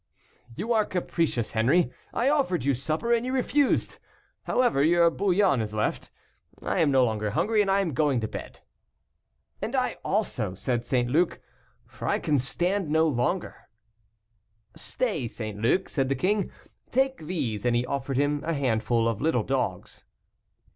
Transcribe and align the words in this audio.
"You 0.55 0.73
are 0.73 0.83
capricious, 0.83 1.51
Henri; 1.51 1.91
I 2.11 2.27
offered 2.27 2.65
you 2.65 2.73
supper 2.73 3.13
and 3.13 3.23
you 3.23 3.31
refused. 3.31 3.99
However, 4.45 4.81
your 4.83 5.11
bouillon 5.11 5.61
is 5.61 5.75
left; 5.75 6.09
I 6.59 6.79
am 6.79 6.89
no 6.89 7.05
longer 7.05 7.29
hungry, 7.29 7.61
and 7.61 7.69
I 7.69 7.81
am 7.81 7.93
going 7.93 8.19
to 8.21 8.27
bed." 8.27 8.61
"And 9.61 9.75
I 9.75 9.97
also," 10.03 10.55
said 10.55 10.83
St. 10.87 11.07
Luc, 11.07 11.39
"for 11.85 12.07
I 12.07 12.17
can 12.17 12.39
stand 12.39 12.89
no 12.89 13.07
longer." 13.07 13.69
"Stay, 14.75 15.27
St. 15.27 15.59
Luc," 15.61 15.87
said 15.87 16.09
the 16.09 16.15
king, 16.15 16.49
"take 16.89 17.17
these," 17.27 17.63
and 17.63 17.75
he 17.75 17.85
offered 17.85 18.17
him 18.17 18.43
a 18.43 18.53
handful 18.55 19.07
of 19.07 19.21
little 19.21 19.43
dogs. 19.43 20.05